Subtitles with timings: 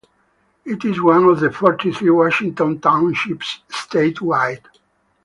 [0.65, 4.63] It is one of forty-three Washington Townships statewide.